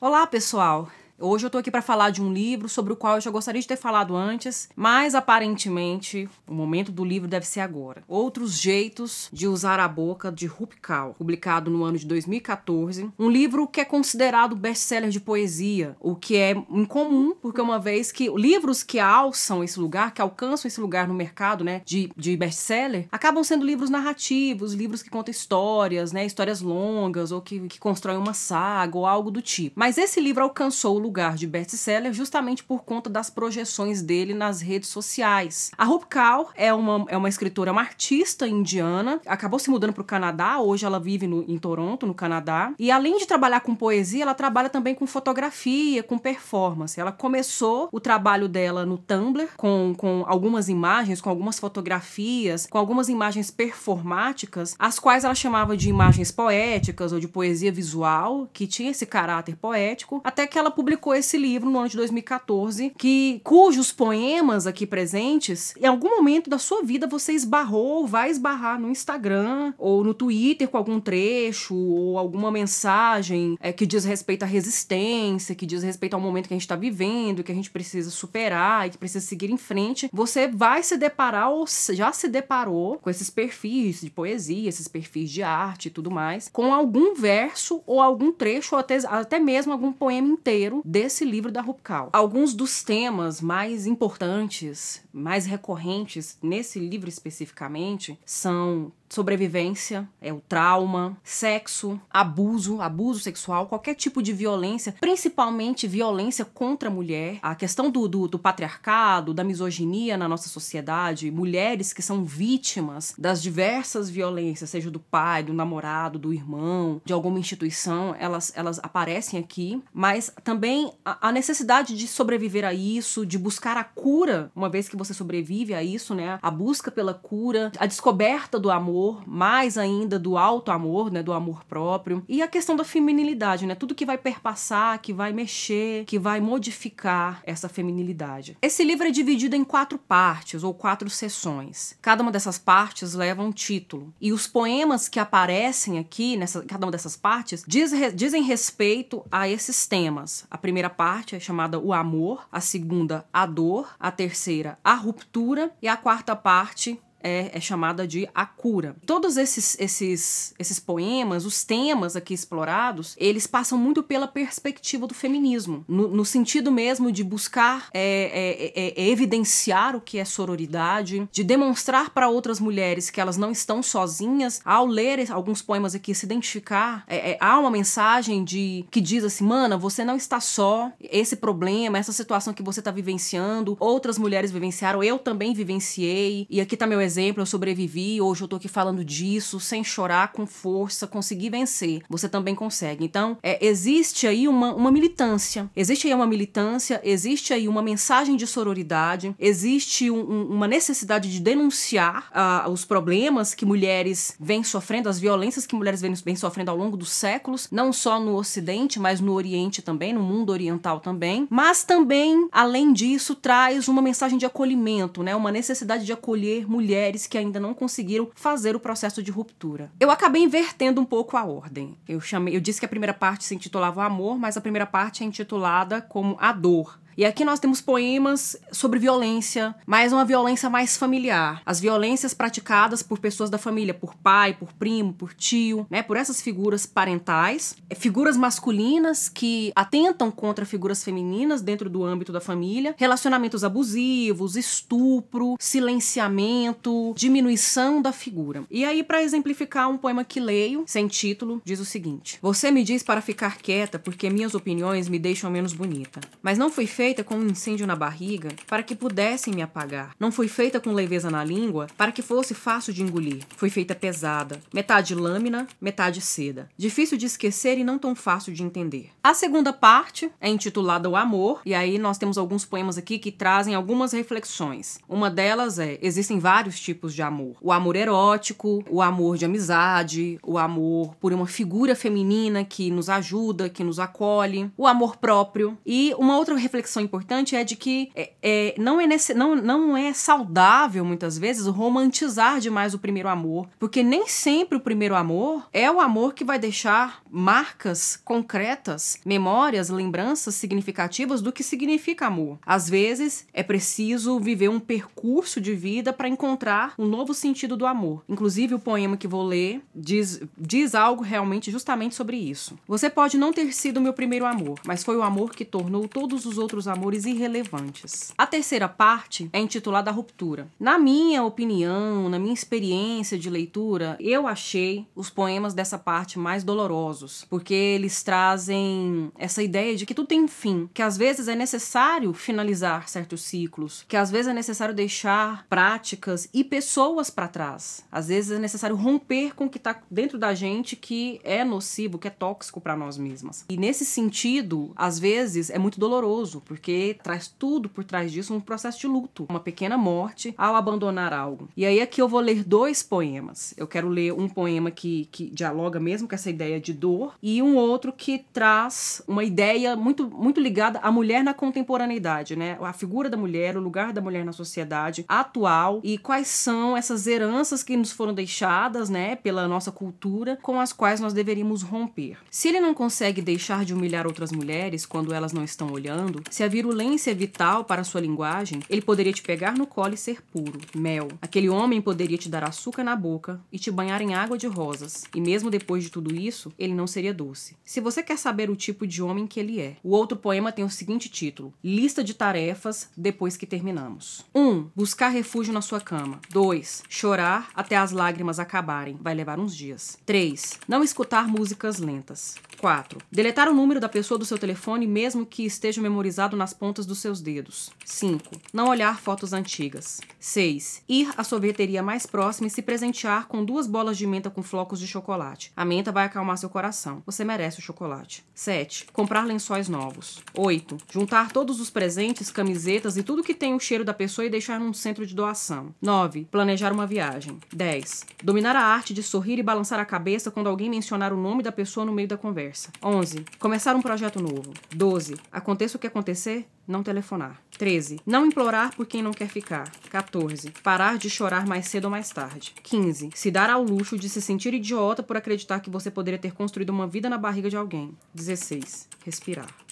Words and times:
Olá, 0.00 0.26
pessoal! 0.26 0.88
Hoje 1.16 1.46
eu 1.46 1.50
tô 1.50 1.58
aqui 1.58 1.70
para 1.70 1.80
falar 1.80 2.10
de 2.10 2.20
um 2.20 2.32
livro 2.32 2.68
sobre 2.68 2.92
o 2.92 2.96
qual 2.96 3.14
eu 3.14 3.20
já 3.20 3.30
gostaria 3.30 3.60
de 3.60 3.68
ter 3.68 3.76
falado 3.76 4.16
antes, 4.16 4.68
mas 4.74 5.14
aparentemente 5.14 6.28
o 6.44 6.52
momento 6.52 6.90
do 6.90 7.04
livro 7.04 7.28
deve 7.28 7.46
ser 7.46 7.60
agora. 7.60 8.02
Outros 8.08 8.60
Jeitos 8.60 9.28
de 9.32 9.46
Usar 9.46 9.78
a 9.78 9.86
Boca, 9.86 10.32
de 10.32 10.46
Rup 10.46 10.72
Kaur, 10.82 11.14
publicado 11.14 11.70
no 11.70 11.84
ano 11.84 11.96
de 11.96 12.04
2014. 12.04 13.12
Um 13.16 13.30
livro 13.30 13.68
que 13.68 13.80
é 13.80 13.84
considerado 13.84 14.56
best-seller 14.56 15.08
de 15.08 15.20
poesia, 15.20 15.96
o 16.00 16.16
que 16.16 16.36
é 16.36 16.50
incomum, 16.68 17.36
porque 17.40 17.60
uma 17.60 17.78
vez 17.78 18.10
que 18.10 18.28
livros 18.30 18.82
que 18.82 18.98
alçam 18.98 19.62
esse 19.62 19.78
lugar, 19.78 20.12
que 20.12 20.20
alcançam 20.20 20.66
esse 20.66 20.80
lugar 20.80 21.06
no 21.06 21.14
mercado, 21.14 21.62
né, 21.62 21.80
de, 21.84 22.10
de 22.16 22.36
best-seller, 22.36 23.06
acabam 23.12 23.44
sendo 23.44 23.64
livros 23.64 23.88
narrativos, 23.88 24.74
livros 24.74 25.00
que 25.00 25.10
contam 25.10 25.30
histórias, 25.30 26.10
né, 26.10 26.26
histórias 26.26 26.60
longas, 26.60 27.30
ou 27.30 27.40
que, 27.40 27.60
que 27.68 27.78
constroem 27.78 28.18
uma 28.18 28.34
saga, 28.34 28.98
ou 28.98 29.06
algo 29.06 29.30
do 29.30 29.40
tipo. 29.40 29.78
Mas 29.78 29.96
esse 29.96 30.20
livro 30.20 30.42
alcançou 30.42 31.03
lugar 31.04 31.36
de 31.36 31.46
best-seller 31.46 32.12
justamente 32.12 32.64
por 32.64 32.82
conta 32.82 33.10
das 33.10 33.28
projeções 33.28 34.02
dele 34.02 34.34
nas 34.34 34.60
redes 34.60 34.88
sociais. 34.88 35.70
A 35.76 35.84
Rup 35.84 36.04
Kaur 36.04 36.50
é 36.54 36.72
uma, 36.72 37.04
é 37.08 37.16
uma 37.16 37.28
escritora, 37.28 37.72
uma 37.72 37.82
artista 37.82 38.48
indiana, 38.48 39.20
acabou 39.26 39.58
se 39.58 39.70
mudando 39.70 39.92
para 39.92 40.00
o 40.00 40.04
Canadá, 40.04 40.58
hoje 40.58 40.86
ela 40.86 40.98
vive 40.98 41.26
no, 41.26 41.44
em 41.46 41.58
Toronto, 41.58 42.06
no 42.06 42.14
Canadá, 42.14 42.72
e 42.78 42.90
além 42.90 43.18
de 43.18 43.26
trabalhar 43.26 43.60
com 43.60 43.74
poesia, 43.74 44.22
ela 44.22 44.34
trabalha 44.34 44.70
também 44.70 44.94
com 44.94 45.06
fotografia, 45.06 46.02
com 46.02 46.18
performance. 46.18 46.98
Ela 46.98 47.12
começou 47.12 47.88
o 47.92 48.00
trabalho 48.00 48.48
dela 48.48 48.86
no 48.86 48.96
Tumblr, 48.96 49.48
com, 49.56 49.94
com 49.96 50.24
algumas 50.26 50.68
imagens, 50.68 51.20
com 51.20 51.28
algumas 51.28 51.58
fotografias, 51.58 52.66
com 52.66 52.78
algumas 52.78 53.08
imagens 53.08 53.50
performáticas, 53.50 54.74
as 54.78 54.98
quais 54.98 55.24
ela 55.24 55.34
chamava 55.34 55.76
de 55.76 55.88
imagens 55.88 56.30
poéticas 56.30 57.12
ou 57.12 57.20
de 57.20 57.28
poesia 57.28 57.70
visual, 57.70 58.48
que 58.52 58.66
tinha 58.66 58.90
esse 58.90 59.04
caráter 59.04 59.56
poético, 59.56 60.20
até 60.24 60.46
que 60.46 60.58
ela 60.58 60.70
publicou 60.70 60.93
publicou 60.94 61.14
esse 61.14 61.36
livro 61.36 61.68
no 61.68 61.78
ano 61.78 61.88
de 61.88 61.96
2014, 61.96 62.92
que 62.96 63.40
cujos 63.42 63.90
poemas 63.90 64.66
aqui 64.66 64.86
presentes, 64.86 65.74
em 65.80 65.86
algum 65.86 66.16
momento 66.16 66.48
da 66.48 66.58
sua 66.58 66.82
vida 66.82 67.06
você 67.06 67.32
esbarrou 67.32 68.02
ou 68.02 68.06
vai 68.06 68.30
esbarrar 68.30 68.80
no 68.80 68.88
Instagram 68.90 69.74
ou 69.76 70.04
no 70.04 70.14
Twitter 70.14 70.68
com 70.68 70.76
algum 70.76 71.00
trecho 71.00 71.74
ou 71.74 72.18
alguma 72.18 72.50
mensagem 72.50 73.56
é, 73.60 73.72
que 73.72 73.86
diz 73.86 74.04
respeito 74.04 74.44
à 74.44 74.46
resistência, 74.46 75.54
que 75.54 75.66
diz 75.66 75.82
respeito 75.82 76.14
ao 76.14 76.20
momento 76.20 76.48
que 76.48 76.54
a 76.54 76.56
gente 76.56 76.62
está 76.62 76.76
vivendo, 76.76 77.42
que 77.42 77.52
a 77.52 77.54
gente 77.54 77.70
precisa 77.70 78.10
superar 78.10 78.86
e 78.86 78.90
que 78.90 78.98
precisa 78.98 79.24
seguir 79.24 79.50
em 79.50 79.56
frente. 79.56 80.08
Você 80.12 80.46
vai 80.46 80.82
se 80.82 80.96
deparar 80.96 81.50
ou 81.50 81.66
já 81.92 82.12
se 82.12 82.28
deparou 82.28 82.98
com 82.98 83.10
esses 83.10 83.30
perfis 83.30 84.00
de 84.00 84.10
poesia, 84.10 84.68
esses 84.68 84.86
perfis 84.86 85.30
de 85.30 85.42
arte 85.42 85.86
e 85.86 85.90
tudo 85.90 86.10
mais, 86.10 86.48
com 86.52 86.72
algum 86.72 87.14
verso 87.14 87.82
ou 87.86 88.00
algum 88.00 88.30
trecho 88.30 88.74
ou 88.74 88.78
até, 88.78 88.98
até 89.06 89.38
mesmo 89.38 89.72
algum 89.72 89.92
poema 89.92 90.28
inteiro 90.28 90.82
desse 90.84 91.24
livro 91.24 91.50
da 91.50 91.62
Rupcal. 91.62 92.10
Alguns 92.12 92.52
dos 92.52 92.82
temas 92.82 93.40
mais 93.40 93.86
importantes, 93.86 95.02
mais 95.12 95.46
recorrentes 95.46 96.38
nesse 96.42 96.78
livro 96.78 97.08
especificamente 97.08 98.18
são 98.26 98.92
sobrevivência, 99.14 100.08
é 100.20 100.32
o 100.32 100.40
trauma, 100.40 101.16
sexo, 101.22 102.00
abuso, 102.10 102.80
abuso 102.80 103.20
sexual, 103.20 103.66
qualquer 103.66 103.94
tipo 103.94 104.22
de 104.22 104.32
violência, 104.32 104.94
principalmente 105.00 105.86
violência 105.86 106.44
contra 106.44 106.88
a 106.88 106.92
mulher, 106.92 107.38
a 107.40 107.54
questão 107.54 107.90
do, 107.90 108.08
do, 108.08 108.26
do, 108.26 108.38
patriarcado, 108.38 109.32
da 109.32 109.44
misoginia 109.44 110.16
na 110.16 110.28
nossa 110.28 110.48
sociedade, 110.48 111.30
mulheres 111.30 111.92
que 111.92 112.02
são 112.02 112.24
vítimas 112.24 113.14
das 113.16 113.40
diversas 113.40 114.10
violências, 114.10 114.70
seja 114.70 114.90
do 114.90 114.98
pai, 114.98 115.42
do 115.42 115.54
namorado, 115.54 116.18
do 116.18 116.32
irmão, 116.32 117.00
de 117.04 117.12
alguma 117.12 117.38
instituição, 117.38 118.14
elas, 118.18 118.52
elas 118.56 118.80
aparecem 118.82 119.38
aqui, 119.38 119.82
mas 119.92 120.32
também 120.42 120.92
a, 121.04 121.28
a 121.28 121.32
necessidade 121.32 121.96
de 121.96 122.08
sobreviver 122.08 122.64
a 122.64 122.74
isso, 122.74 123.24
de 123.24 123.38
buscar 123.38 123.76
a 123.76 123.84
cura, 123.84 124.50
uma 124.54 124.68
vez 124.68 124.88
que 124.88 124.96
você 124.96 125.14
sobrevive 125.14 125.72
a 125.72 125.82
isso, 125.82 126.14
né? 126.14 126.38
A 126.42 126.50
busca 126.50 126.90
pela 126.90 127.14
cura, 127.14 127.70
a 127.78 127.86
descoberta 127.86 128.58
do 128.58 128.70
amor 128.70 129.03
amor, 129.04 129.22
mais 129.26 129.76
ainda 129.76 130.18
do 130.18 130.38
alto 130.38 130.70
amor, 130.70 131.10
né, 131.10 131.22
do 131.22 131.32
amor 131.32 131.64
próprio, 131.64 132.24
e 132.28 132.42
a 132.42 132.48
questão 132.48 132.74
da 132.74 132.84
feminilidade, 132.84 133.66
né, 133.66 133.74
tudo 133.74 133.94
que 133.94 134.06
vai 134.06 134.16
perpassar, 134.16 135.00
que 135.00 135.12
vai 135.12 135.32
mexer, 135.32 136.04
que 136.06 136.18
vai 136.18 136.40
modificar 136.40 137.42
essa 137.44 137.68
feminilidade. 137.68 138.56
Esse 138.62 138.82
livro 138.82 139.06
é 139.06 139.10
dividido 139.10 139.56
em 139.56 139.64
quatro 139.64 139.98
partes 139.98 140.62
ou 140.62 140.72
quatro 140.72 141.10
sessões. 141.10 141.96
Cada 142.00 142.22
uma 142.22 142.32
dessas 142.32 142.58
partes 142.58 143.14
leva 143.14 143.42
um 143.42 143.52
título. 143.52 144.12
E 144.20 144.32
os 144.32 144.46
poemas 144.46 145.08
que 145.08 145.20
aparecem 145.20 145.98
aqui, 145.98 146.36
nessa 146.36 146.62
cada 146.62 146.86
uma 146.86 146.92
dessas 146.92 147.16
partes, 147.16 147.64
diz, 147.66 147.92
dizem 148.14 148.42
respeito 148.42 149.24
a 149.30 149.48
esses 149.48 149.86
temas. 149.86 150.46
A 150.50 150.56
primeira 150.56 150.88
parte 150.88 151.36
é 151.36 151.40
chamada 151.40 151.78
O 151.78 151.92
Amor, 151.92 152.46
a 152.50 152.60
segunda, 152.60 153.26
A 153.32 153.44
Dor, 153.46 153.94
a 153.98 154.10
terceira, 154.10 154.78
A 154.82 154.94
Ruptura, 154.94 155.72
e 155.82 155.88
a 155.88 155.96
quarta 155.96 156.34
parte, 156.34 157.00
é, 157.24 157.50
é, 157.54 157.60
chamada 157.60 158.06
de 158.06 158.28
A 158.34 158.44
Cura. 158.44 158.94
Todos 159.06 159.38
esses, 159.38 159.76
esses, 159.80 160.54
esses 160.58 160.78
poemas, 160.78 161.46
os 161.46 161.64
temas 161.64 162.14
aqui 162.14 162.34
explorados, 162.34 163.16
eles 163.18 163.46
passam 163.46 163.78
muito 163.78 164.02
pela 164.02 164.28
perspectiva 164.28 165.06
do 165.06 165.14
feminismo, 165.14 165.84
no, 165.88 166.08
no 166.08 166.24
sentido 166.24 166.70
mesmo 166.70 167.10
de 167.10 167.24
buscar 167.24 167.88
é, 167.94 168.72
é, 168.74 169.02
é, 169.02 169.02
é 169.02 169.08
evidenciar 169.08 169.96
o 169.96 170.00
que 170.00 170.18
é 170.18 170.24
sororidade, 170.24 171.26
de 171.32 171.42
demonstrar 171.42 172.10
para 172.10 172.28
outras 172.28 172.60
mulheres 172.60 173.08
que 173.08 173.20
elas 173.20 173.38
não 173.38 173.50
estão 173.50 173.82
sozinhas. 173.82 174.60
Ao 174.62 174.84
ler 174.84 175.14
alguns 175.32 175.62
poemas 175.62 175.94
aqui, 175.94 176.14
se 176.14 176.26
identificar, 176.26 177.04
é, 177.08 177.38
há 177.40 177.58
uma 177.58 177.70
mensagem 177.70 178.44
de 178.44 178.84
que 178.90 179.00
diz 179.00 179.24
assim, 179.24 179.44
mana, 179.44 179.78
você 179.78 180.04
não 180.04 180.16
está 180.16 180.40
só, 180.40 180.92
esse 181.00 181.36
problema, 181.36 181.96
essa 181.96 182.12
situação 182.12 182.52
que 182.52 182.62
você 182.62 182.80
está 182.80 182.90
vivenciando, 182.90 183.76
outras 183.80 184.18
mulheres 184.18 184.50
vivenciaram, 184.50 185.02
eu 185.02 185.18
também 185.18 185.54
vivenciei, 185.54 186.46
e 186.50 186.60
aqui 186.60 186.74
está 186.74 186.86
meu 186.86 187.00
exemplo 187.00 187.13
exemplo, 187.14 187.42
eu 187.42 187.46
sobrevivi, 187.46 188.20
hoje 188.20 188.42
eu 188.42 188.48
tô 188.48 188.56
aqui 188.56 188.68
falando 188.68 189.04
disso, 189.04 189.60
sem 189.60 189.84
chorar, 189.84 190.32
com 190.32 190.46
força, 190.46 191.06
consegui 191.06 191.48
vencer. 191.48 192.02
Você 192.08 192.28
também 192.28 192.54
consegue. 192.54 193.04
Então, 193.04 193.38
é, 193.42 193.64
existe 193.64 194.26
aí 194.26 194.48
uma, 194.48 194.74
uma 194.74 194.90
militância. 194.90 195.70
Existe 195.76 196.08
aí 196.08 196.14
uma 196.14 196.26
militância, 196.26 197.00
existe 197.04 197.52
aí 197.52 197.68
uma 197.68 197.82
mensagem 197.82 198.36
de 198.36 198.46
sororidade, 198.46 199.34
existe 199.38 200.10
um, 200.10 200.18
um, 200.18 200.46
uma 200.50 200.66
necessidade 200.66 201.30
de 201.30 201.40
denunciar 201.40 202.30
uh, 202.34 202.70
os 202.70 202.84
problemas 202.84 203.54
que 203.54 203.64
mulheres 203.64 204.34
vêm 204.40 204.64
sofrendo, 204.64 205.08
as 205.08 205.20
violências 205.20 205.66
que 205.66 205.76
mulheres 205.76 206.00
vêm, 206.00 206.14
vêm 206.14 206.36
sofrendo 206.36 206.70
ao 206.70 206.76
longo 206.76 206.96
dos 206.96 207.10
séculos, 207.10 207.68
não 207.70 207.92
só 207.92 208.18
no 208.18 208.34
Ocidente, 208.34 208.98
mas 208.98 209.20
no 209.20 209.32
Oriente 209.32 209.82
também, 209.82 210.12
no 210.12 210.22
mundo 210.22 210.50
oriental 210.50 210.98
também. 210.98 211.46
Mas 211.48 211.84
também, 211.84 212.48
além 212.50 212.92
disso, 212.92 213.34
traz 213.34 213.86
uma 213.86 214.02
mensagem 214.02 214.36
de 214.36 214.46
acolhimento, 214.46 215.22
né? 215.22 215.36
Uma 215.36 215.52
necessidade 215.52 216.04
de 216.04 216.12
acolher 216.12 216.68
mulheres 216.68 217.03
mulheres 217.04 217.26
que 217.26 217.36
ainda 217.36 217.60
não 217.60 217.74
conseguiram 217.74 218.30
fazer 218.34 218.74
o 218.74 218.80
processo 218.80 219.22
de 219.22 219.30
ruptura. 219.30 219.92
Eu 220.00 220.10
acabei 220.10 220.42
invertendo 220.42 221.00
um 221.00 221.04
pouco 221.04 221.36
a 221.36 221.44
ordem. 221.44 221.96
Eu 222.08 222.20
chamei, 222.20 222.56
eu 222.56 222.60
disse 222.60 222.80
que 222.80 222.86
a 222.86 222.88
primeira 222.88 223.12
parte 223.12 223.44
se 223.44 223.54
intitulava 223.54 224.00
o 224.00 224.02
amor, 224.02 224.38
mas 224.38 224.56
a 224.56 224.60
primeira 224.60 224.86
parte 224.86 225.22
é 225.22 225.26
intitulada 225.26 226.00
como 226.00 226.36
a 226.40 226.52
dor. 226.52 226.98
E 227.16 227.24
aqui 227.24 227.44
nós 227.44 227.60
temos 227.60 227.80
poemas 227.80 228.56
sobre 228.72 228.98
violência, 228.98 229.74
mas 229.86 230.12
uma 230.12 230.24
violência 230.24 230.68
mais 230.68 230.96
familiar. 230.96 231.62
As 231.64 231.78
violências 231.78 232.34
praticadas 232.34 233.02
por 233.02 233.18
pessoas 233.18 233.50
da 233.50 233.58
família, 233.58 233.94
por 233.94 234.14
pai, 234.16 234.54
por 234.54 234.72
primo, 234.72 235.12
por 235.12 235.32
tio, 235.32 235.86
né? 235.88 236.02
Por 236.02 236.16
essas 236.16 236.40
figuras 236.40 236.86
parentais. 236.86 237.76
É, 237.88 237.94
figuras 237.94 238.36
masculinas 238.36 239.28
que 239.28 239.72
atentam 239.76 240.30
contra 240.30 240.66
figuras 240.66 241.04
femininas 241.04 241.62
dentro 241.62 241.88
do 241.88 242.04
âmbito 242.04 242.32
da 242.32 242.40
família. 242.40 242.94
Relacionamentos 242.98 243.62
abusivos, 243.62 244.56
estupro, 244.56 245.56
silenciamento, 245.60 247.14
diminuição 247.16 248.02
da 248.02 248.12
figura. 248.12 248.64
E 248.70 248.84
aí, 248.84 249.02
para 249.02 249.22
exemplificar 249.22 249.88
um 249.88 249.96
poema 249.96 250.24
que 250.24 250.40
leio, 250.40 250.84
sem 250.86 251.06
título, 251.06 251.62
diz 251.64 251.78
o 251.78 251.84
seguinte: 251.84 252.38
Você 252.42 252.70
me 252.70 252.82
diz 252.82 253.02
para 253.02 253.20
ficar 253.20 253.58
quieta 253.58 253.98
porque 253.98 254.28
minhas 254.28 254.54
opiniões 254.54 255.08
me 255.08 255.18
deixam 255.18 255.50
menos 255.50 255.72
bonita. 255.72 256.20
Mas 256.42 256.58
não 256.58 256.70
foi 256.70 256.86
feito 256.86 257.03
feita 257.04 257.22
com 257.22 257.34
um 257.34 257.48
incêndio 257.48 257.86
na 257.86 257.94
barriga 257.94 258.48
para 258.66 258.82
que 258.82 258.94
pudessem 258.94 259.52
me 259.52 259.60
apagar. 259.60 260.16
Não 260.18 260.32
foi 260.32 260.48
feita 260.48 260.80
com 260.80 260.90
leveza 260.94 261.30
na 261.30 261.44
língua 261.44 261.86
para 261.98 262.10
que 262.10 262.22
fosse 262.22 262.54
fácil 262.54 262.94
de 262.94 263.02
engolir. 263.02 263.42
Foi 263.58 263.68
feita 263.68 263.94
pesada, 263.94 264.58
metade 264.72 265.14
lâmina, 265.14 265.66
metade 265.78 266.22
seda. 266.22 266.66
Difícil 266.78 267.18
de 267.18 267.26
esquecer 267.26 267.76
e 267.76 267.84
não 267.84 267.98
tão 267.98 268.14
fácil 268.14 268.54
de 268.54 268.62
entender. 268.62 269.10
A 269.22 269.34
segunda 269.34 269.70
parte 269.70 270.30
é 270.40 270.48
intitulada 270.48 271.06
O 271.06 271.14
Amor, 271.14 271.60
e 271.66 271.74
aí 271.74 271.98
nós 271.98 272.16
temos 272.16 272.38
alguns 272.38 272.64
poemas 272.64 272.96
aqui 272.96 273.18
que 273.18 273.30
trazem 273.30 273.74
algumas 273.74 274.12
reflexões. 274.12 274.98
Uma 275.06 275.28
delas 275.28 275.78
é: 275.78 275.98
existem 276.00 276.38
vários 276.38 276.80
tipos 276.80 277.12
de 277.12 277.20
amor. 277.20 277.56
O 277.60 277.70
amor 277.70 277.96
erótico, 277.96 278.82
o 278.88 279.02
amor 279.02 279.36
de 279.36 279.44
amizade, 279.44 280.38
o 280.42 280.56
amor 280.56 281.14
por 281.16 281.34
uma 281.34 281.46
figura 281.46 281.94
feminina 281.94 282.64
que 282.64 282.90
nos 282.90 283.10
ajuda, 283.10 283.68
que 283.68 283.84
nos 283.84 283.98
acolhe, 283.98 284.72
o 284.74 284.86
amor 284.86 285.18
próprio. 285.18 285.76
E 285.84 286.14
uma 286.16 286.38
outra 286.38 286.56
reflexão 286.56 286.93
reflexão 286.94 287.02
importante 287.02 287.56
é 287.56 287.64
de 287.64 287.76
que 287.76 288.10
é, 288.14 288.32
é, 288.42 288.74
não, 288.78 289.00
é 289.00 289.06
nesse, 289.06 289.34
não, 289.34 289.56
não 289.56 289.96
é 289.96 290.12
saudável, 290.12 291.04
muitas 291.04 291.38
vezes, 291.38 291.66
romantizar 291.66 292.60
demais 292.60 292.94
o 292.94 292.98
primeiro 292.98 293.28
amor, 293.28 293.68
porque 293.78 294.02
nem 294.02 294.28
sempre 294.28 294.78
o 294.78 294.80
primeiro 294.80 295.14
amor 295.14 295.68
é 295.72 295.90
o 295.90 296.00
amor 296.00 296.34
que 296.34 296.44
vai 296.44 296.58
deixar 296.58 297.22
marcas 297.30 298.20
concretas, 298.24 299.18
memórias, 299.24 299.88
lembranças 299.88 300.54
significativas 300.54 301.40
do 301.40 301.52
que 301.52 301.62
significa 301.62 302.26
amor. 302.26 302.58
Às 302.64 302.88
vezes, 302.88 303.46
é 303.52 303.62
preciso 303.62 304.38
viver 304.38 304.68
um 304.68 304.80
percurso 304.80 305.60
de 305.60 305.74
vida 305.74 306.12
para 306.12 306.28
encontrar 306.28 306.94
um 306.98 307.06
novo 307.06 307.34
sentido 307.34 307.76
do 307.76 307.86
amor. 307.86 308.22
Inclusive, 308.28 308.74
o 308.74 308.78
poema 308.78 309.16
que 309.16 309.28
vou 309.28 309.42
ler 309.42 309.82
diz, 309.94 310.40
diz 310.56 310.94
algo 310.94 311.22
realmente 311.22 311.70
justamente 311.70 312.14
sobre 312.14 312.36
isso. 312.36 312.78
Você 312.86 313.08
pode 313.10 313.36
não 313.36 313.52
ter 313.52 313.72
sido 313.72 314.00
meu 314.00 314.12
primeiro 314.12 314.46
amor, 314.46 314.78
mas 314.86 315.02
foi 315.02 315.16
o 315.16 315.22
amor 315.22 315.54
que 315.54 315.64
tornou 315.64 316.06
todos 316.06 316.46
os 316.46 316.58
outros 316.58 316.83
amores 316.86 317.24
irrelevantes. 317.24 318.32
A 318.36 318.46
terceira 318.46 318.88
parte 318.88 319.48
é 319.52 319.58
intitulada 319.58 320.10
Ruptura. 320.10 320.68
Na 320.78 320.98
minha 320.98 321.42
opinião, 321.42 322.28
na 322.28 322.38
minha 322.38 322.54
experiência 322.54 323.38
de 323.38 323.50
leitura, 323.50 324.16
eu 324.20 324.46
achei 324.46 325.06
os 325.14 325.30
poemas 325.30 325.74
dessa 325.74 325.98
parte 325.98 326.38
mais 326.38 326.64
dolorosos, 326.64 327.46
porque 327.48 327.74
eles 327.74 328.22
trazem 328.22 329.30
essa 329.38 329.62
ideia 329.62 329.96
de 329.96 330.06
que 330.06 330.14
tudo 330.14 330.28
tem 330.28 330.46
fim, 330.48 330.88
que 330.92 331.02
às 331.02 331.16
vezes 331.16 331.48
é 331.48 331.54
necessário 331.54 332.32
finalizar 332.32 333.08
certos 333.08 333.42
ciclos, 333.42 334.04
que 334.08 334.16
às 334.16 334.30
vezes 334.30 334.48
é 334.48 334.54
necessário 334.54 334.94
deixar 334.94 335.66
práticas 335.68 336.48
e 336.52 336.64
pessoas 336.64 337.30
para 337.30 337.48
trás. 337.48 338.04
Às 338.10 338.28
vezes 338.28 338.52
é 338.52 338.58
necessário 338.58 338.96
romper 338.96 339.54
com 339.54 339.66
o 339.66 339.70
que 339.70 339.78
está 339.78 340.00
dentro 340.10 340.38
da 340.38 340.54
gente 340.54 340.96
que 340.96 341.40
é 341.44 341.64
nocivo, 341.64 342.18
que 342.18 342.28
é 342.28 342.30
tóxico 342.30 342.80
para 342.80 342.96
nós 342.96 343.18
mesmas. 343.18 343.64
E 343.68 343.76
nesse 343.76 344.04
sentido, 344.04 344.92
às 344.96 345.18
vezes 345.18 345.70
é 345.70 345.78
muito 345.78 346.00
doloroso, 346.00 346.60
porque 346.74 347.16
traz 347.22 347.46
tudo 347.46 347.88
por 347.88 348.02
trás 348.02 348.32
disso 348.32 348.52
um 348.52 348.60
processo 348.60 348.98
de 348.98 349.06
luto, 349.06 349.46
uma 349.48 349.60
pequena 349.60 349.96
morte 349.96 350.52
ao 350.58 350.74
abandonar 350.74 351.32
algo. 351.32 351.68
E 351.76 351.86
aí 351.86 352.00
aqui 352.00 352.20
eu 352.20 352.28
vou 352.28 352.40
ler 352.40 352.64
dois 352.64 353.00
poemas. 353.00 353.72
Eu 353.76 353.86
quero 353.86 354.08
ler 354.08 354.32
um 354.32 354.48
poema 354.48 354.90
que, 354.90 355.28
que 355.30 355.48
dialoga 355.50 356.00
mesmo 356.00 356.26
com 356.26 356.34
essa 356.34 356.50
ideia 356.50 356.80
de 356.80 356.92
dor 356.92 357.36
e 357.40 357.62
um 357.62 357.76
outro 357.76 358.12
que 358.12 358.44
traz 358.52 359.22
uma 359.28 359.44
ideia 359.44 359.94
muito, 359.94 360.28
muito 360.28 360.60
ligada 360.60 360.98
à 360.98 361.12
mulher 361.12 361.44
na 361.44 361.54
contemporaneidade, 361.54 362.56
né? 362.56 362.76
A 362.80 362.92
figura 362.92 363.30
da 363.30 363.36
mulher, 363.36 363.76
o 363.76 363.80
lugar 363.80 364.12
da 364.12 364.20
mulher 364.20 364.44
na 364.44 364.52
sociedade 364.52 365.24
atual 365.28 366.00
e 366.02 366.18
quais 366.18 366.48
são 366.48 366.96
essas 366.96 367.28
heranças 367.28 367.84
que 367.84 367.96
nos 367.96 368.10
foram 368.10 368.34
deixadas, 368.34 369.08
né, 369.08 369.36
pela 369.36 369.68
nossa 369.68 369.92
cultura, 369.92 370.58
com 370.60 370.80
as 370.80 370.92
quais 370.92 371.20
nós 371.20 371.32
deveríamos 371.32 371.82
romper. 371.82 372.36
Se 372.50 372.68
ele 372.68 372.80
não 372.80 372.94
consegue 372.94 373.40
deixar 373.40 373.84
de 373.84 373.94
humilhar 373.94 374.26
outras 374.26 374.50
mulheres 374.50 375.06
quando 375.06 375.32
elas 375.32 375.52
não 375.52 375.62
estão 375.62 375.92
olhando, 375.92 376.42
se 376.50 376.63
a 376.64 376.68
virulência 376.68 377.34
vital 377.34 377.84
para 377.84 378.04
sua 378.04 378.20
linguagem, 378.20 378.80
ele 378.88 379.02
poderia 379.02 379.32
te 379.32 379.42
pegar 379.42 379.76
no 379.76 379.86
colo 379.86 380.14
e 380.14 380.16
ser 380.16 380.42
puro, 380.42 380.80
mel. 380.94 381.28
Aquele 381.40 381.68
homem 381.68 382.00
poderia 382.00 382.38
te 382.38 382.48
dar 382.48 382.64
açúcar 382.64 383.04
na 383.04 383.14
boca 383.14 383.60
e 383.72 383.78
te 383.78 383.90
banhar 383.90 384.20
em 384.22 384.34
água 384.34 384.56
de 384.56 384.66
rosas, 384.66 385.24
e 385.34 385.40
mesmo 385.40 385.70
depois 385.70 386.02
de 386.02 386.10
tudo 386.10 386.34
isso, 386.34 386.72
ele 386.78 386.94
não 386.94 387.06
seria 387.06 387.34
doce. 387.34 387.76
Se 387.84 388.00
você 388.00 388.22
quer 388.22 388.38
saber 388.38 388.70
o 388.70 388.76
tipo 388.76 389.06
de 389.06 389.22
homem 389.22 389.46
que 389.46 389.60
ele 389.60 389.80
é, 389.80 389.96
o 390.02 390.10
outro 390.10 390.36
poema 390.36 390.72
tem 390.72 390.84
o 390.84 390.90
seguinte 390.90 391.28
título: 391.28 391.72
Lista 391.82 392.24
de 392.24 392.34
tarefas 392.34 393.10
depois 393.16 393.56
que 393.56 393.66
terminamos. 393.66 394.44
1. 394.54 394.60
Um, 394.60 394.90
buscar 394.94 395.28
refúgio 395.28 395.72
na 395.72 395.82
sua 395.82 396.00
cama. 396.00 396.40
2. 396.50 397.04
Chorar 397.08 397.70
até 397.74 397.96
as 397.96 398.10
lágrimas 398.10 398.58
acabarem. 398.58 399.18
Vai 399.20 399.34
levar 399.34 399.58
uns 399.58 399.76
dias. 399.76 400.18
3. 400.24 400.80
Não 400.88 401.02
escutar 401.02 401.46
músicas 401.46 401.98
lentas. 401.98 402.56
4. 402.80 403.18
Deletar 403.30 403.68
o 403.68 403.74
número 403.74 404.00
da 404.00 404.08
pessoa 404.08 404.38
do 404.38 404.44
seu 404.44 404.58
telefone 404.58 405.06
mesmo 405.06 405.46
que 405.46 405.64
esteja 405.64 406.00
memorizado 406.00 406.53
nas 406.56 406.72
pontas 406.72 407.06
dos 407.06 407.18
seus 407.18 407.40
dedos. 407.40 407.90
5. 408.04 408.60
Não 408.72 408.88
olhar 408.88 409.20
fotos 409.20 409.52
antigas. 409.52 410.20
6. 410.38 411.02
Ir 411.08 411.32
à 411.36 411.44
sorveteria 411.44 412.02
mais 412.02 412.26
próxima 412.26 412.66
e 412.66 412.70
se 412.70 412.82
presentear 412.82 413.46
com 413.46 413.64
duas 413.64 413.86
bolas 413.86 414.18
de 414.18 414.26
menta 414.26 414.50
com 414.50 414.62
flocos 414.62 415.00
de 415.00 415.06
chocolate. 415.06 415.72
A 415.76 415.84
menta 415.84 416.12
vai 416.12 416.24
acalmar 416.24 416.58
seu 416.58 416.68
coração. 416.68 417.22
Você 417.26 417.44
merece 417.44 417.78
o 417.78 417.82
chocolate. 417.82 418.44
7. 418.54 419.06
Comprar 419.12 419.44
lençóis 419.46 419.88
novos. 419.88 420.42
8. 420.56 420.98
Juntar 421.10 421.50
todos 421.50 421.80
os 421.80 421.90
presentes, 421.90 422.50
camisetas 422.50 423.16
e 423.16 423.22
tudo 423.22 423.42
que 423.42 423.54
tem 423.54 423.74
o 423.74 423.80
cheiro 423.80 424.04
da 424.04 424.14
pessoa 424.14 424.46
e 424.46 424.50
deixar 424.50 424.78
num 424.78 424.92
centro 424.92 425.26
de 425.26 425.34
doação. 425.34 425.94
9. 426.00 426.46
Planejar 426.50 426.92
uma 426.92 427.06
viagem. 427.06 427.58
10. 427.72 428.26
Dominar 428.42 428.76
a 428.76 428.84
arte 428.84 429.14
de 429.14 429.22
sorrir 429.22 429.58
e 429.58 429.62
balançar 429.62 429.98
a 429.98 430.04
cabeça 430.04 430.50
quando 430.50 430.68
alguém 430.68 430.90
mencionar 430.90 431.32
o 431.32 431.36
nome 431.36 431.62
da 431.62 431.72
pessoa 431.72 432.06
no 432.06 432.12
meio 432.12 432.28
da 432.28 432.36
conversa. 432.36 432.90
11. 433.02 433.44
Começar 433.58 433.96
um 433.96 434.02
projeto 434.02 434.40
novo. 434.40 434.72
12. 434.94 435.36
Aconteça 435.50 435.96
o 435.96 436.00
que 436.00 436.06
acontecer, 436.06 436.43
não 436.86 437.02
telefonar. 437.02 437.60
13. 437.78 438.20
Não 438.26 438.46
implorar 438.46 438.94
por 438.94 439.06
quem 439.06 439.22
não 439.22 439.32
quer 439.32 439.48
ficar. 439.48 439.90
14. 440.10 440.70
Parar 440.82 441.18
de 441.18 441.28
chorar 441.30 441.66
mais 441.66 441.88
cedo 441.88 442.04
ou 442.04 442.10
mais 442.10 442.30
tarde. 442.30 442.74
15. 442.82 443.30
Se 443.34 443.50
dar 443.50 443.70
ao 443.70 443.82
luxo 443.82 444.18
de 444.18 444.28
se 444.28 444.40
sentir 444.40 444.74
idiota 444.74 445.22
por 445.22 445.36
acreditar 445.36 445.80
que 445.80 445.90
você 445.90 446.10
poderia 446.10 446.38
ter 446.38 446.52
construído 446.52 446.90
uma 446.90 447.06
vida 447.06 447.28
na 447.28 447.38
barriga 447.38 447.70
de 447.70 447.76
alguém. 447.76 448.16
16. 448.34 449.08
Respirar. 449.24 449.83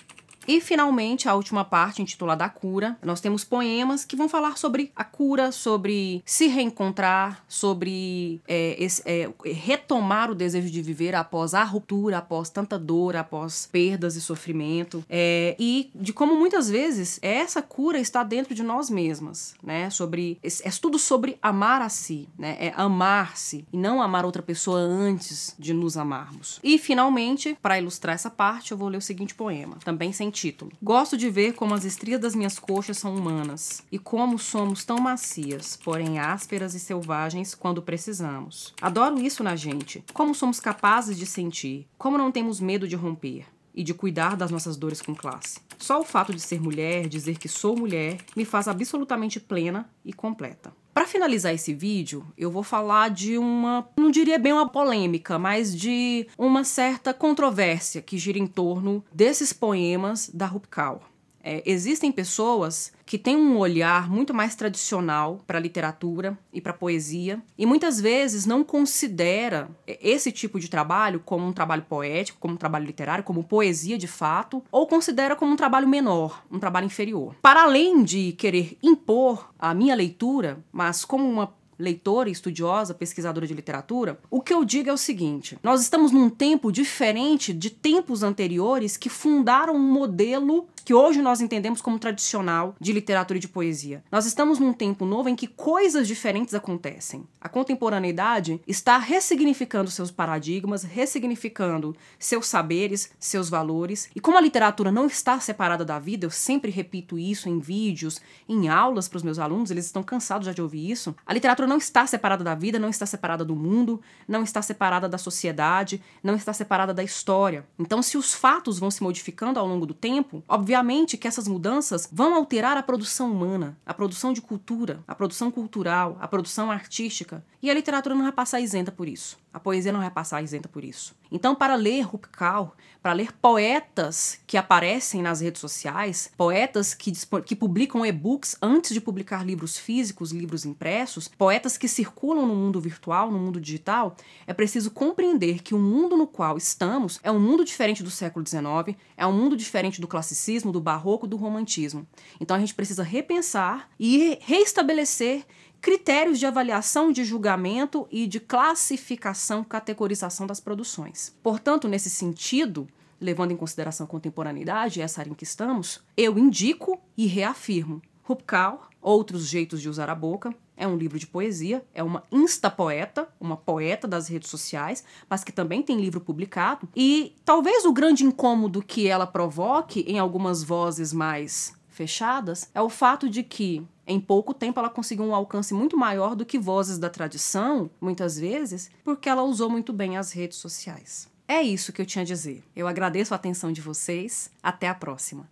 E 0.46 0.60
finalmente, 0.60 1.28
a 1.28 1.34
última 1.34 1.64
parte, 1.64 2.02
intitulada 2.02 2.44
A 2.44 2.48
Cura, 2.48 2.96
nós 3.02 3.20
temos 3.20 3.44
poemas 3.44 4.04
que 4.04 4.16
vão 4.16 4.28
falar 4.28 4.56
sobre 4.56 4.92
a 4.96 5.04
cura, 5.04 5.52
sobre 5.52 6.22
se 6.24 6.46
reencontrar, 6.46 7.44
sobre 7.46 8.40
é, 8.48 8.76
esse, 8.78 9.02
é, 9.04 9.30
retomar 9.44 10.30
o 10.30 10.34
desejo 10.34 10.70
de 10.70 10.82
viver 10.82 11.14
após 11.14 11.54
a 11.54 11.62
ruptura, 11.62 12.18
após 12.18 12.50
tanta 12.50 12.78
dor, 12.78 13.16
após 13.16 13.68
perdas 13.70 14.16
e 14.16 14.20
sofrimento, 14.20 15.04
é, 15.08 15.54
e 15.58 15.90
de 15.94 16.12
como 16.12 16.36
muitas 16.36 16.68
vezes 16.68 17.18
essa 17.22 17.62
cura 17.62 17.98
está 17.98 18.22
dentro 18.22 18.54
de 18.54 18.62
nós 18.62 18.90
mesmas, 18.90 19.54
né? 19.62 19.90
Sobre 19.90 20.38
é 20.42 20.70
tudo 20.80 20.98
sobre 20.98 21.38
amar 21.40 21.80
a 21.80 21.88
si, 21.88 22.28
né? 22.36 22.56
É 22.58 22.72
amar-se 22.76 23.64
e 23.72 23.76
não 23.76 24.02
amar 24.02 24.24
outra 24.24 24.42
pessoa 24.42 24.78
antes 24.78 25.54
de 25.58 25.72
nos 25.72 25.96
amarmos. 25.96 26.58
E 26.62 26.78
finalmente, 26.78 27.56
para 27.62 27.78
ilustrar 27.78 28.14
essa 28.14 28.30
parte, 28.30 28.72
eu 28.72 28.78
vou 28.78 28.88
ler 28.88 28.96
o 28.96 29.02
seguinte 29.02 29.34
poema, 29.34 29.76
também 29.84 30.12
sem 30.12 30.30
título. 30.32 30.72
Gosto 30.82 31.16
de 31.16 31.30
ver 31.30 31.52
como 31.52 31.74
as 31.74 31.84
estrias 31.84 32.20
das 32.20 32.34
minhas 32.34 32.58
coxas 32.58 32.98
são 32.98 33.14
humanas 33.14 33.84
e 33.92 33.98
como 33.98 34.36
somos 34.36 34.84
tão 34.84 34.98
macias, 34.98 35.78
porém 35.84 36.18
ásperas 36.18 36.74
e 36.74 36.80
selvagens 36.80 37.54
quando 37.54 37.80
precisamos. 37.80 38.74
Adoro 38.82 39.20
isso 39.20 39.44
na 39.44 39.54
gente, 39.54 40.02
como 40.12 40.34
somos 40.34 40.58
capazes 40.58 41.16
de 41.16 41.26
sentir, 41.26 41.86
como 41.96 42.18
não 42.18 42.32
temos 42.32 42.58
medo 42.58 42.88
de 42.88 42.96
romper 42.96 43.46
e 43.74 43.84
de 43.84 43.94
cuidar 43.94 44.36
das 44.36 44.50
nossas 44.50 44.76
dores 44.76 45.00
com 45.00 45.14
classe. 45.14 45.60
Só 45.78 46.00
o 46.00 46.04
fato 46.04 46.32
de 46.32 46.40
ser 46.40 46.60
mulher, 46.60 47.08
dizer 47.08 47.38
que 47.38 47.48
sou 47.48 47.76
mulher, 47.76 48.18
me 48.36 48.44
faz 48.44 48.68
absolutamente 48.68 49.40
plena 49.40 49.88
e 50.04 50.12
completa. 50.12 50.72
Para 50.94 51.06
finalizar 51.06 51.54
esse 51.54 51.72
vídeo, 51.72 52.26
eu 52.36 52.50
vou 52.50 52.62
falar 52.62 53.08
de 53.08 53.38
uma, 53.38 53.88
não 53.96 54.10
diria 54.10 54.38
bem 54.38 54.52
uma 54.52 54.68
polêmica, 54.68 55.38
mas 55.38 55.74
de 55.74 56.26
uma 56.36 56.64
certa 56.64 57.14
controvérsia 57.14 58.02
que 58.02 58.18
gira 58.18 58.38
em 58.38 58.46
torno 58.46 59.02
desses 59.12 59.52
poemas 59.52 60.28
da 60.28 60.44
Rupkal. 60.44 61.11
É, 61.42 61.62
existem 61.66 62.12
pessoas 62.12 62.92
que 63.04 63.18
têm 63.18 63.36
um 63.36 63.58
olhar 63.58 64.08
muito 64.08 64.32
mais 64.32 64.54
tradicional 64.54 65.40
para 65.46 65.58
a 65.58 65.60
literatura 65.60 66.38
e 66.52 66.60
para 66.60 66.72
a 66.72 66.76
poesia 66.76 67.42
e 67.58 67.66
muitas 67.66 68.00
vezes 68.00 68.46
não 68.46 68.62
considera 68.62 69.68
esse 69.86 70.30
tipo 70.30 70.60
de 70.60 70.70
trabalho 70.70 71.20
como 71.20 71.46
um 71.46 71.52
trabalho 71.52 71.82
poético, 71.82 72.38
como 72.38 72.54
um 72.54 72.56
trabalho 72.56 72.86
literário, 72.86 73.24
como 73.24 73.44
poesia 73.44 73.98
de 73.98 74.06
fato, 74.06 74.62
ou 74.70 74.86
considera 74.86 75.36
como 75.36 75.52
um 75.52 75.56
trabalho 75.56 75.88
menor, 75.88 76.44
um 76.50 76.58
trabalho 76.58 76.86
inferior. 76.86 77.34
Para 77.42 77.64
além 77.64 78.02
de 78.04 78.32
querer 78.32 78.78
impor 78.82 79.52
a 79.58 79.74
minha 79.74 79.94
leitura, 79.94 80.64
mas 80.72 81.04
como 81.04 81.28
uma 81.28 81.52
leitora, 81.82 82.30
estudiosa, 82.30 82.94
pesquisadora 82.94 83.46
de 83.46 83.52
literatura, 83.52 84.18
o 84.30 84.40
que 84.40 84.54
eu 84.54 84.64
digo 84.64 84.88
é 84.88 84.92
o 84.92 84.96
seguinte: 84.96 85.58
nós 85.62 85.82
estamos 85.82 86.12
num 86.12 86.30
tempo 86.30 86.70
diferente 86.70 87.52
de 87.52 87.68
tempos 87.68 88.22
anteriores 88.22 88.96
que 88.96 89.08
fundaram 89.08 89.74
um 89.74 89.92
modelo 89.92 90.68
que 90.84 90.94
hoje 90.94 91.22
nós 91.22 91.40
entendemos 91.40 91.80
como 91.80 91.98
tradicional 91.98 92.74
de 92.80 92.92
literatura 92.92 93.38
e 93.38 93.40
de 93.40 93.48
poesia. 93.48 94.02
Nós 94.10 94.26
estamos 94.26 94.58
num 94.58 94.72
tempo 94.72 95.04
novo 95.04 95.28
em 95.28 95.36
que 95.36 95.46
coisas 95.46 96.08
diferentes 96.08 96.54
acontecem. 96.54 97.24
A 97.40 97.48
contemporaneidade 97.48 98.60
está 98.66 98.98
ressignificando 98.98 99.90
seus 99.90 100.10
paradigmas, 100.10 100.82
ressignificando 100.82 101.96
seus 102.18 102.46
saberes, 102.46 103.10
seus 103.18 103.48
valores. 103.48 104.10
E 104.14 104.20
como 104.20 104.38
a 104.38 104.40
literatura 104.40 104.90
não 104.90 105.06
está 105.06 105.38
separada 105.38 105.84
da 105.84 105.98
vida, 105.98 106.26
eu 106.26 106.30
sempre 106.30 106.70
repito 106.70 107.18
isso 107.18 107.48
em 107.48 107.58
vídeos, 107.58 108.20
em 108.48 108.68
aulas 108.68 109.08
para 109.08 109.18
os 109.18 109.22
meus 109.22 109.38
alunos, 109.38 109.70
eles 109.70 109.86
estão 109.86 110.02
cansados 110.02 110.46
já 110.46 110.52
de 110.52 110.62
ouvir 110.62 110.90
isso. 110.90 111.14
A 111.24 111.32
literatura 111.32 111.68
não 111.72 111.78
está 111.78 112.06
separada 112.06 112.44
da 112.44 112.54
vida, 112.54 112.78
não 112.78 112.90
está 112.90 113.06
separada 113.06 113.42
do 113.42 113.56
mundo, 113.56 113.98
não 114.28 114.42
está 114.42 114.60
separada 114.60 115.08
da 115.08 115.16
sociedade, 115.16 116.02
não 116.22 116.34
está 116.34 116.52
separada 116.52 116.92
da 116.92 117.02
história. 117.02 117.66
Então, 117.78 118.02
se 118.02 118.18
os 118.18 118.34
fatos 118.34 118.78
vão 118.78 118.90
se 118.90 119.02
modificando 119.02 119.58
ao 119.58 119.66
longo 119.66 119.86
do 119.86 119.94
tempo, 119.94 120.44
obviamente 120.46 121.16
que 121.16 121.26
essas 121.26 121.48
mudanças 121.48 122.06
vão 122.12 122.34
alterar 122.34 122.76
a 122.76 122.82
produção 122.82 123.32
humana, 123.32 123.74
a 123.86 123.94
produção 123.94 124.34
de 124.34 124.42
cultura, 124.42 125.02
a 125.08 125.14
produção 125.14 125.50
cultural, 125.50 126.18
a 126.20 126.28
produção 126.28 126.70
artística, 126.70 127.42
e 127.62 127.70
a 127.70 127.74
literatura 127.74 128.14
não 128.14 128.24
vai 128.24 128.32
passar 128.32 128.60
isenta 128.60 128.92
por 128.92 129.08
isso. 129.08 129.41
A 129.52 129.60
poesia 129.60 129.92
não 129.92 130.00
vai 130.00 130.10
passar 130.10 130.42
isenta 130.42 130.68
por 130.68 130.82
isso. 130.82 131.14
Então, 131.30 131.54
para 131.54 131.74
ler 131.74 132.02
Rupkal, 132.02 132.74
para 133.02 133.12
ler 133.12 133.32
poetas 133.32 134.38
que 134.46 134.56
aparecem 134.56 135.20
nas 135.20 135.40
redes 135.40 135.60
sociais, 135.60 136.30
poetas 136.36 136.94
que, 136.94 137.12
que 137.44 137.56
publicam 137.56 138.04
e-books 138.04 138.56
antes 138.62 138.92
de 138.92 139.00
publicar 139.00 139.44
livros 139.44 139.76
físicos, 139.76 140.30
livros 140.30 140.64
impressos, 140.64 141.28
poetas 141.28 141.76
que 141.76 141.88
circulam 141.88 142.46
no 142.46 142.54
mundo 142.54 142.80
virtual, 142.80 143.30
no 143.30 143.38
mundo 143.38 143.60
digital, 143.60 144.16
é 144.46 144.54
preciso 144.54 144.90
compreender 144.90 145.62
que 145.62 145.74
o 145.74 145.78
mundo 145.78 146.16
no 146.16 146.26
qual 146.26 146.56
estamos 146.56 147.20
é 147.22 147.30
um 147.30 147.40
mundo 147.40 147.64
diferente 147.64 148.02
do 148.02 148.10
século 148.10 148.46
XIX, 148.46 148.96
é 149.16 149.26
um 149.26 149.32
mundo 149.32 149.56
diferente 149.56 150.00
do 150.00 150.08
classicismo, 150.08 150.72
do 150.72 150.80
barroco, 150.80 151.26
do 151.26 151.36
romantismo. 151.36 152.06
Então, 152.40 152.56
a 152.56 152.60
gente 152.60 152.74
precisa 152.74 153.02
repensar 153.02 153.88
e 153.98 154.38
reestabelecer 154.40 155.44
critérios 155.82 156.38
de 156.38 156.46
avaliação, 156.46 157.10
de 157.10 157.24
julgamento 157.24 158.06
e 158.08 158.28
de 158.28 158.38
classificação, 158.38 159.64
categorização 159.64 160.46
das 160.46 160.60
produções. 160.60 161.36
Portanto, 161.42 161.88
nesse 161.88 162.08
sentido, 162.08 162.86
levando 163.20 163.50
em 163.50 163.56
consideração 163.56 164.06
a 164.06 164.08
contemporaneidade, 164.08 165.02
essa 165.02 165.20
área 165.20 165.30
em 165.30 165.34
que 165.34 165.42
estamos, 165.42 166.00
eu 166.16 166.38
indico 166.38 167.00
e 167.18 167.26
reafirmo. 167.26 168.00
Rupkal, 168.22 168.88
Outros 169.00 169.48
Jeitos 169.48 169.82
de 169.82 169.88
Usar 169.88 170.08
a 170.08 170.14
Boca, 170.14 170.54
é 170.76 170.86
um 170.86 170.96
livro 170.96 171.18
de 171.18 171.26
poesia, 171.26 171.84
é 171.92 172.02
uma 172.02 172.22
instapoeta, 172.30 173.28
uma 173.40 173.56
poeta 173.56 174.06
das 174.06 174.28
redes 174.28 174.48
sociais, 174.48 175.04
mas 175.28 175.42
que 175.42 175.50
também 175.50 175.82
tem 175.82 176.00
livro 176.00 176.20
publicado. 176.20 176.88
E 176.94 177.34
talvez 177.44 177.84
o 177.84 177.92
grande 177.92 178.24
incômodo 178.24 178.82
que 178.82 179.08
ela 179.08 179.26
provoque 179.26 180.04
em 180.06 180.20
algumas 180.20 180.62
vozes 180.62 181.12
mais 181.12 181.74
fechadas 181.88 182.70
é 182.72 182.80
o 182.80 182.88
fato 182.88 183.28
de 183.28 183.42
que 183.42 183.84
em 184.06 184.20
pouco 184.20 184.52
tempo 184.52 184.78
ela 184.78 184.90
conseguiu 184.90 185.24
um 185.24 185.34
alcance 185.34 185.72
muito 185.72 185.96
maior 185.96 186.34
do 186.34 186.44
que 186.44 186.58
vozes 186.58 186.98
da 186.98 187.08
tradição, 187.08 187.90
muitas 188.00 188.38
vezes, 188.38 188.90
porque 189.04 189.28
ela 189.28 189.42
usou 189.42 189.70
muito 189.70 189.92
bem 189.92 190.16
as 190.16 190.32
redes 190.32 190.58
sociais. 190.58 191.28
É 191.46 191.60
isso 191.62 191.92
que 191.92 192.00
eu 192.00 192.06
tinha 192.06 192.22
a 192.22 192.26
dizer. 192.26 192.64
Eu 192.74 192.88
agradeço 192.88 193.34
a 193.34 193.36
atenção 193.36 193.72
de 193.72 193.80
vocês. 193.80 194.50
Até 194.62 194.88
a 194.88 194.94
próxima. 194.94 195.48